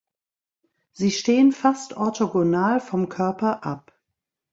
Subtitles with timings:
[0.93, 3.93] Sie stehen fast orthogonal vom Körper ab.